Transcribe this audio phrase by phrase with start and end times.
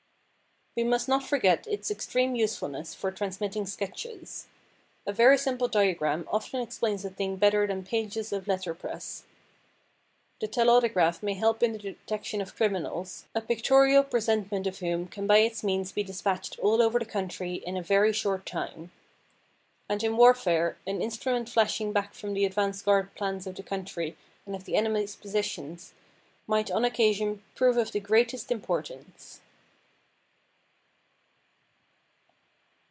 [0.73, 4.47] We must not forget its extreme usefulness for transmitting sketches.
[5.05, 9.25] A very simple diagram often explains a thing better than pages of letter press.
[10.39, 15.27] The telautograph may help in the detection of criminals, a pictorial presentment of whom can
[15.27, 18.91] by its means be despatched all over the country in a very short time.
[19.89, 24.15] And in warfare an instrument flashing back from the advance guard plans of the country
[24.45, 25.91] and of the enemy's positions
[26.47, 29.41] might on occasion prove of the greatest importance.